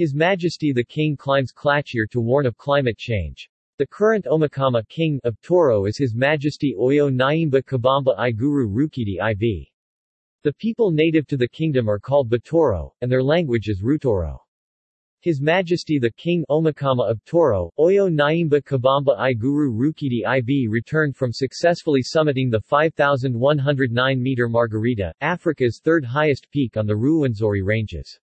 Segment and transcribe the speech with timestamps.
[0.00, 3.50] His Majesty the King climbs Klatchir to warn of climate change.
[3.76, 9.68] The current Omukama King of Toro is His Majesty Oyo Nyimba Kabamba Iguru Rukidi IV.
[10.42, 14.38] The people native to the kingdom are called Batoro, and their language is Rutoro.
[15.20, 21.30] His Majesty the King Omukama of Toro, Oyo Nyimba Kabamba Iguru Rukidi IV returned from
[21.30, 28.18] successfully summiting the 5,109-meter Margarita, Africa's third highest peak on the Ruwenzori Ranges.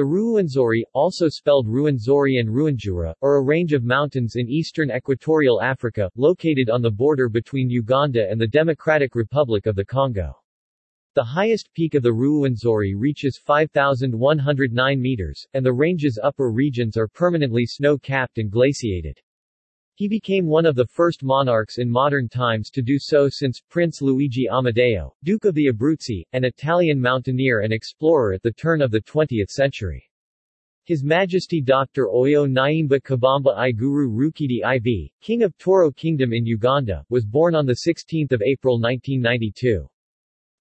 [0.00, 5.60] The Ruwenzori, also spelled Ruwenzori and Ruwanjura, are a range of mountains in eastern equatorial
[5.60, 10.32] Africa, located on the border between Uganda and the Democratic Republic of the Congo.
[11.16, 17.06] The highest peak of the Ruwenzori reaches 5,109 meters, and the range's upper regions are
[17.06, 19.20] permanently snow-capped and glaciated.
[20.00, 24.00] He became one of the first monarchs in modern times to do so since Prince
[24.00, 28.90] Luigi Amadeo, Duke of the Abruzzi, an Italian mountaineer and explorer at the turn of
[28.90, 30.10] the 20th century.
[30.84, 32.06] His Majesty Dr.
[32.06, 37.68] Oyo Nyimba Kabamba Iguru Rukidi IV, King of Toro Kingdom in Uganda, was born on
[37.68, 39.86] 16 April 1992.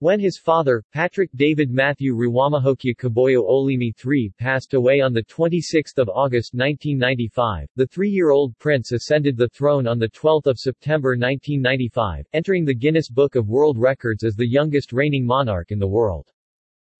[0.00, 6.54] When his father, Patrick David Matthew Ruwamahokia Kaboyo Olimi III passed away on 26 August
[6.54, 13.34] 1995, the three-year-old prince ascended the throne on 12 September 1995, entering the Guinness Book
[13.34, 16.30] of World Records as the youngest reigning monarch in the world.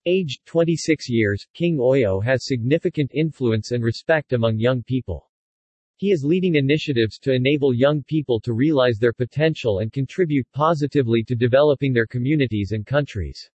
[0.04, 5.27] Aged 26 years, King Oyo has significant influence and respect among young people.
[6.00, 11.24] He is leading initiatives to enable young people to realize their potential and contribute positively
[11.24, 13.50] to developing their communities and countries.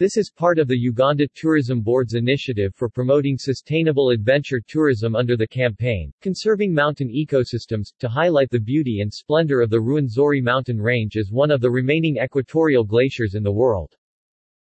[0.00, 5.36] This is part of the Uganda Tourism Board's initiative for promoting sustainable adventure tourism under
[5.36, 10.80] the campaign, Conserving Mountain Ecosystems, to highlight the beauty and splendor of the Ruwenzori mountain
[10.80, 13.94] range as one of the remaining equatorial glaciers in the world.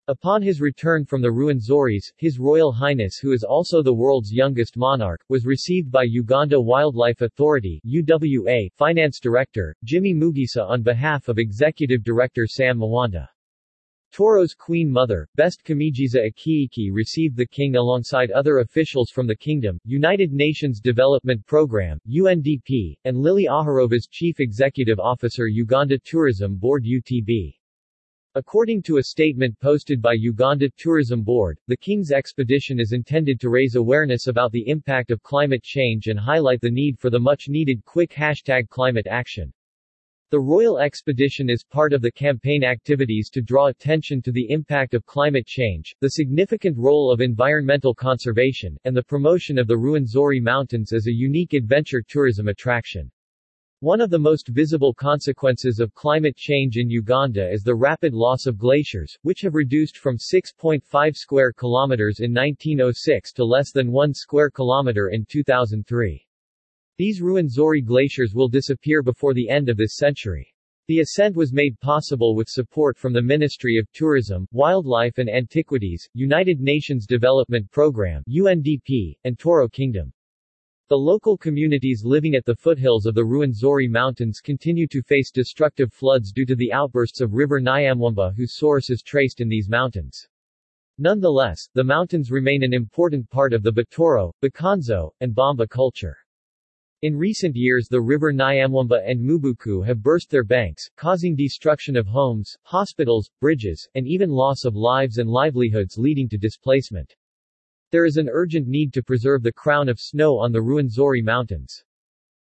[0.08, 4.76] Upon his return from the Ruwenzoris, His Royal Highness who is also the world's youngest
[4.76, 11.40] monarch, was received by Uganda Wildlife Authority UWA Finance Director, Jimmy Mugisa on behalf of
[11.40, 13.26] Executive Director Sam Mwandha.
[14.12, 19.80] Toro's Queen Mother, Best Kemigisa Akiiki received the king alongside other officials from the kingdom,
[19.84, 27.56] United Nations Development Programme, UNDP, and Lily Ajarova's Chief Executive Officer Uganda Tourism Board UTB.
[28.36, 33.48] According to a statement posted by Uganda Tourism Board, the King's expedition is intended to
[33.48, 37.82] raise awareness about the impact of climate change and highlight the need for the much-needed
[37.86, 39.50] quick hashtag climate action.
[40.30, 44.92] The Royal Expedition is part of the campaign activities to draw attention to the impact
[44.92, 50.42] of climate change, the significant role of environmental conservation, and the promotion of the Ruwenzori
[50.42, 53.10] Mountains as a unique adventure tourism attraction.
[53.80, 58.46] One of the most visible consequences of climate change in Uganda is the rapid loss
[58.46, 64.14] of glaciers, which have reduced from 6.5 square kilometers in 1906 to less than 1
[64.14, 66.26] square kilometer in 2003.
[66.96, 70.54] These Ruwenzori glaciers will disappear before the end of this century.
[70.88, 76.08] The ascent was made possible with support from the Ministry of Tourism, Wildlife and Antiquities,
[76.14, 80.14] United Nations Development Programme UNDP, and Toro Kingdom.
[80.88, 85.92] The local communities living at the foothills of the Ruwenzori Mountains continue to face destructive
[85.92, 90.28] floods due to the outbursts of River Nyamwamba whose source is traced in these mountains.
[90.98, 96.16] Nonetheless, the mountains remain an important part of the Batoro, Bakonzo, and Bamba culture.
[97.02, 102.06] In recent years the river Nyamwamba and Mubuku have burst their banks, causing destruction of
[102.06, 107.12] homes, hospitals, bridges, and even loss of lives and livelihoods leading to displacement.
[107.96, 111.82] There is an urgent need to preserve the crown of snow on the Ruwenzori Mountains.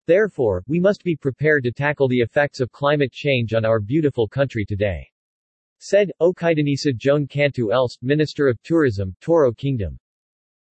[0.05, 4.27] Therefore, we must be prepared to tackle the effects of climate change on our beautiful
[4.27, 5.09] country today.
[5.79, 9.97] Said, Okaidanisa Joan Cantu Else, Minister of Tourism, Toro Kingdom.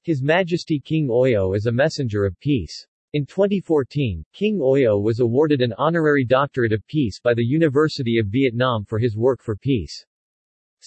[0.02, 2.86] His Majesty King Oyo is a messenger of peace.
[3.14, 8.26] In 2014, King Oyo was awarded an honorary doctorate of peace by the University of
[8.26, 10.04] Vietnam for his work for peace.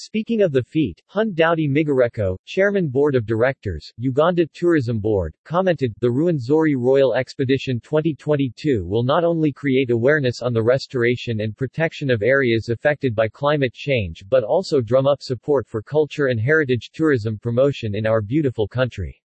[0.02, 5.94] Speaking of the feat, Hunt Daudi Migereko, Chairman Board of Directors, Uganda Tourism Board, commented,
[6.00, 12.10] the Ruwenzori Royal Expedition 2022 will not only create awareness on the restoration and protection
[12.10, 16.92] of areas affected by climate change but also drum up support for culture and heritage
[16.94, 19.22] tourism promotion in our beautiful country.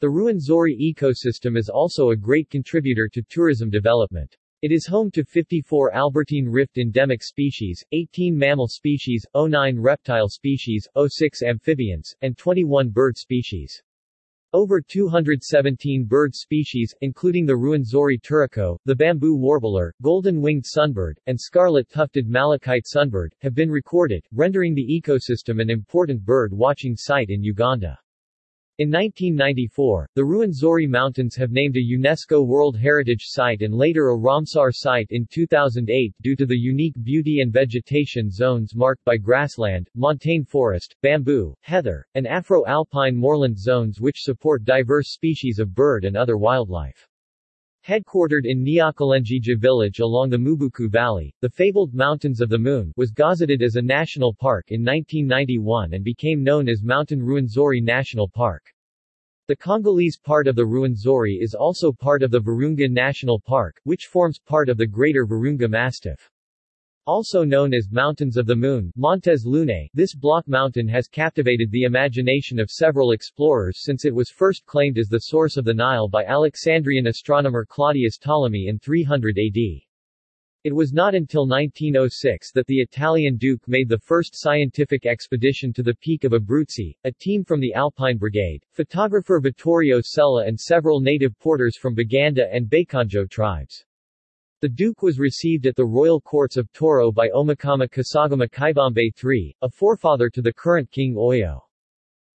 [0.00, 4.34] The Ruwenzori ecosystem is also a great contributor to tourism development.
[4.62, 10.86] It is home to 54 Albertine Rift endemic species, 18 mammal species, 09 reptile species,
[10.94, 13.82] 06 amphibians, and 21 bird species.
[14.52, 22.28] Over 217 bird species, including the Ruwenzori turaco, the bamboo warbler, golden-winged sunbird, and scarlet-tufted
[22.28, 27.98] malachite sunbird, have been recorded, rendering the ecosystem an important bird watching site in Uganda.
[28.80, 34.16] In 1994, the Ruwenzori Mountains have named a UNESCO World Heritage Site and later a
[34.16, 39.90] Ramsar Site in 2008 due to the unique beauty and vegetation zones marked by grassland,
[39.94, 46.16] montane forest, bamboo, heather, and Afro-alpine moorland zones which support diverse species of bird and
[46.16, 47.06] other wildlife.
[47.86, 53.10] Headquartered in Nyakalengija village along the Mubuku Valley, the fabled Mountains of the Moon was
[53.10, 58.62] gazetted as a national park in 1991 and became known as Mountain Ruwenzori National Park.
[59.48, 64.08] The Congolese part of the Ruwenzori is also part of the Virunga National Park, which
[64.12, 66.30] forms part of the Greater Virunga Massif.
[67.06, 71.84] Also known as Mountains of the Moon Montes Lunae, this block mountain has captivated the
[71.84, 76.08] imagination of several explorers since it was first claimed as the source of the Nile
[76.08, 79.80] by Alexandrian astronomer Claudius Ptolemy in 300 AD.
[80.62, 85.82] It was not until 1906 that the Italian Duke made the first scientific expedition to
[85.82, 91.00] the peak of Abruzzi, a team from the Alpine Brigade, photographer Vittorio Sella and several
[91.00, 93.86] native porters from Baganda and Bakonjo tribes.
[94.62, 99.56] The Duke was received at the royal courts of Toro by Omukama Kasagama Kyebambe III,
[99.62, 101.62] a forefather to the current King Oyo.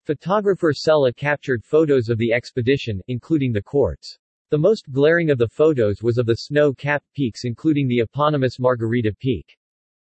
[0.05, 4.17] Photographer Sella captured photos of the expedition, including the courts.
[4.49, 9.13] The most glaring of the photos was of the snow-capped peaks including the eponymous Margarita
[9.19, 9.55] Peak.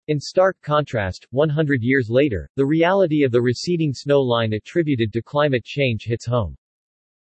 [0.06, 5.20] In stark contrast, 100 years later, the reality of the receding snow line attributed to
[5.20, 6.56] climate change hits home.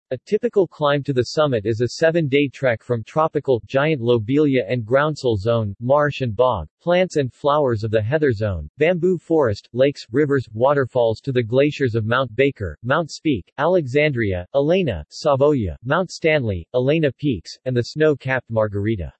[0.09, 4.85] A typical climb to the summit is a seven-day trek from tropical, giant lobelia and
[4.85, 10.05] groundsel zone, marsh and bog, plants and flowers of the heather zone, bamboo forest, lakes,
[10.09, 16.65] rivers, waterfalls to the glaciers of Mount Baker, Mount Speke, Alexandria, Elena, Savoia, Mount Stanley,
[16.73, 19.11] Elena Peaks, and the snow-capped Margarita.